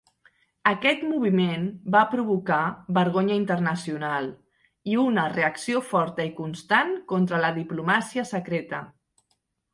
[0.69, 2.61] Aquest moviment va provocar
[2.99, 4.31] vergonya internacional,
[4.95, 8.83] i una reacció forta i constant contra la diplomàcia secreta.